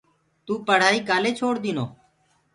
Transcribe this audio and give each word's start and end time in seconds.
تو 0.45 0.53
پڙهآئي 0.67 0.99
ڪآلي 1.09 1.31
ڇوڙ 1.39 1.53
دينو۔ 1.63 1.85